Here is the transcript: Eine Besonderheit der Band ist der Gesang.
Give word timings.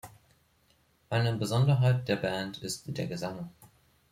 Eine 1.11 1.35
Besonderheit 1.37 2.07
der 2.07 2.15
Band 2.15 2.57
ist 2.63 2.85
der 2.87 3.05
Gesang. 3.05 3.51